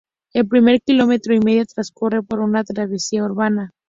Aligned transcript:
El 0.33 0.47
primer 0.47 0.81
kilómetro 0.81 1.35
y 1.35 1.39
medio 1.41 1.63
transcurre 1.67 2.23
por 2.23 2.39
una 2.39 2.63
travesía 2.63 3.23
urbana. 3.23 3.69